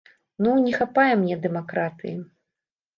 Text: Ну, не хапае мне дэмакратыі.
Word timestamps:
Ну, 0.45 0.53
не 0.65 0.71
хапае 0.79 1.07
мне 1.21 1.39
дэмакратыі. 1.47 2.19